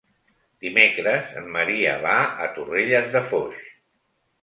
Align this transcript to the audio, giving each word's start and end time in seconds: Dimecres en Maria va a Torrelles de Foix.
Dimecres 0.65 1.35
en 1.43 1.53
Maria 1.57 1.93
va 2.07 2.17
a 2.25 2.51
Torrelles 2.59 3.15
de 3.19 3.25
Foix. 3.33 3.65